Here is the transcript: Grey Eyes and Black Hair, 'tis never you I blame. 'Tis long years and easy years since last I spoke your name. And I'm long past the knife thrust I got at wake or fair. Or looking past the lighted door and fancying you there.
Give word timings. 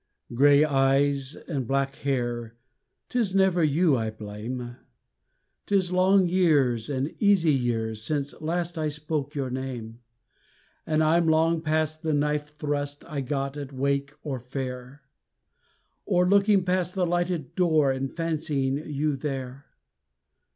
Grey 0.33 0.65
Eyes 0.65 1.35
and 1.47 1.67
Black 1.67 1.93
Hair, 1.97 2.57
'tis 3.09 3.35
never 3.35 3.63
you 3.63 3.95
I 3.95 4.09
blame. 4.09 4.77
'Tis 5.67 5.91
long 5.91 6.25
years 6.25 6.89
and 6.89 7.13
easy 7.21 7.53
years 7.53 8.01
since 8.01 8.33
last 8.41 8.79
I 8.79 8.89
spoke 8.89 9.35
your 9.35 9.51
name. 9.51 9.99
And 10.87 11.03
I'm 11.03 11.27
long 11.27 11.61
past 11.61 12.01
the 12.01 12.13
knife 12.13 12.47
thrust 12.49 13.05
I 13.05 13.21
got 13.21 13.57
at 13.57 13.71
wake 13.71 14.13
or 14.23 14.39
fair. 14.39 15.03
Or 16.05 16.27
looking 16.27 16.63
past 16.65 16.95
the 16.95 17.05
lighted 17.05 17.53
door 17.53 17.91
and 17.91 18.11
fancying 18.11 18.77
you 18.83 19.15
there. 19.15 19.67